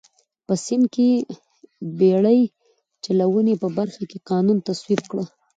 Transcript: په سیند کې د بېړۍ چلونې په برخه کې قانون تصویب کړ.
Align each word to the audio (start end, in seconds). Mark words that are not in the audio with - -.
په 0.45 0.53
سیند 0.65 0.85
کې 0.93 1.09
د 1.19 1.23
بېړۍ 1.99 2.41
چلونې 3.03 3.53
په 3.61 3.67
برخه 3.77 4.03
کې 4.09 4.17
قانون 4.29 4.57
تصویب 4.67 5.01
کړ. 5.11 5.17